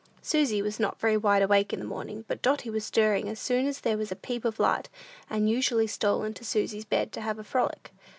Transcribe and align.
Susy 0.23 0.63
was 0.63 0.79
not 0.79 0.99
very 0.99 1.15
wide 1.15 1.43
awake 1.43 1.71
in 1.71 1.77
the 1.77 1.85
morning; 1.85 2.25
but 2.27 2.41
Dotty 2.41 2.71
was 2.71 2.83
stirring 2.83 3.29
as 3.29 3.37
soon 3.39 3.67
as 3.67 3.81
there 3.81 3.99
was 3.99 4.11
a 4.11 4.15
peep 4.15 4.45
of 4.45 4.59
light, 4.59 4.89
and 5.29 5.47
usually 5.47 5.85
stole 5.85 6.23
into 6.23 6.43
Susy's 6.43 6.85
bed 6.85 7.11
to 7.11 7.21
have 7.21 7.37
a 7.37 7.43
frolic. 7.43 7.91